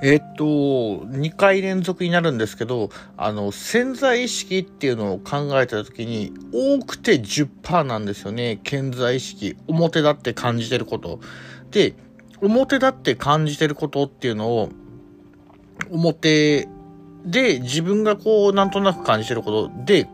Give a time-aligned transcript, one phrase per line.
[0.00, 8.60] えっと、2回連続になるんですけど、あの、潜在意識っていうのを考えたときに、多くて10%なんですよね。
[8.64, 9.56] 潜在意識。
[9.66, 11.18] 表だって感じてること。
[11.72, 11.94] で、
[12.40, 14.70] 表だって感じてることっていうのを、
[15.90, 16.68] 表
[17.24, 20.08] で自分がこう、なんとなく感じてることで、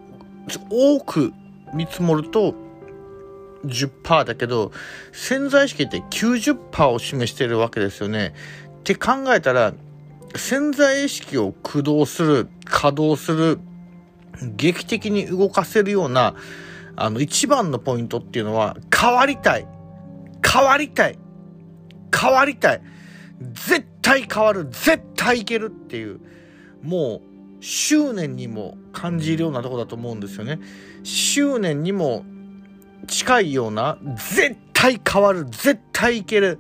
[0.71, 1.35] 多く
[1.75, 2.55] 見積もると、
[3.67, 4.73] 10%だけど、
[5.13, 8.35] 潜在意識って90%を示してるわけですよね。
[8.85, 9.73] って考えたら、
[10.37, 13.59] 潜在意識を駆動する、稼働する、
[14.57, 16.35] 劇的に動かせるような、
[16.95, 19.67] あの、一番のポイントっていうのは、変わりたい。
[20.47, 21.19] 変わりたい。
[22.15, 22.83] 変わりたい。
[23.41, 24.67] 絶対変わる。
[24.67, 26.21] 絶対いけるっていう、
[26.83, 27.23] も
[27.61, 30.61] う、執念にも感じるようなとこだと思うんですよね。
[31.05, 32.23] 執念にも
[33.07, 33.97] 近いような、
[34.37, 35.47] 絶対変わる。
[35.47, 36.59] 絶対いける。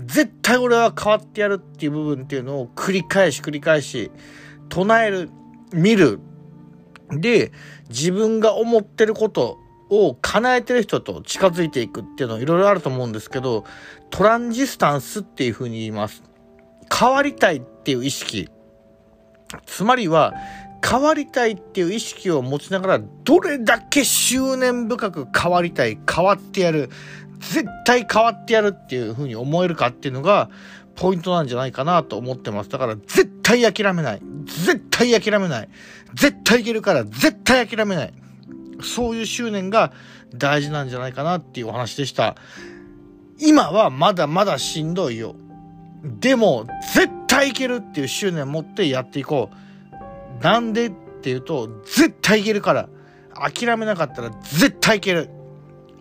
[0.00, 4.10] 絶対俺は変わってやるっていう部分っていうのを繰り返し繰り返し
[4.68, 5.30] 唱える、
[5.72, 6.20] 見る。
[7.10, 7.52] で、
[7.88, 9.58] 自分が思ってること
[9.90, 13.64] を叶えてる人と近づいていくっていうのいろいろあると思うんですけど、
[14.10, 16.22] トランジスタンスっていうふうに言います。
[16.92, 18.48] 変わりたいっていう意識。
[19.66, 20.34] つまりは、
[20.86, 26.90] 変わりたいっていう意識を持ちながら、どれだけ執念深く変わりたい、変わってやる、
[27.52, 30.50] 絶対変わってやるっていう風に思えるかっていうのが、
[30.94, 32.70] ポイントなんじゃないかなと思ってます。
[32.70, 34.22] だから絶対諦めない。
[34.46, 35.68] 絶対諦めない。
[36.14, 38.14] 絶対いけるから絶対諦めない。
[38.82, 39.92] そういう執念が
[40.34, 42.36] 大事なんじゃないかなっていうお話でした。
[43.38, 45.34] 今はまだまだしんどいよ。
[46.04, 49.50] でも、絶対いけるっていう執念を持ってやっていこ
[50.40, 50.42] う。
[50.42, 52.88] なんでっていうと、絶対いけるから。
[53.34, 55.28] 諦めなかったら絶対いける。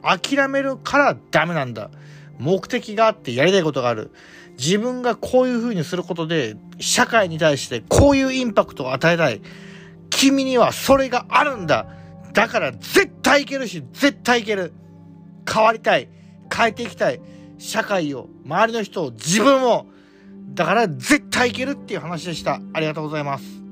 [0.03, 1.89] 諦めるからダメなんだ。
[2.39, 4.11] 目的があってやりたいことがある。
[4.57, 9.41] 自分がこういう風にすることで、社会に対してこういうインパクトを与えたい。
[10.09, 11.87] 君にはそれがあるんだ。
[12.33, 14.73] だから絶対いけるし、絶対いける。
[15.51, 16.09] 変わりたい。
[16.53, 17.19] 変えていきたい。
[17.57, 19.87] 社会を、周りの人を、自分を。
[20.53, 22.59] だから絶対いけるっていう話でした。
[22.73, 23.62] ありがとうございます。